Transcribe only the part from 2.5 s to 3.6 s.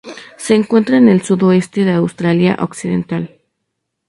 Occidental.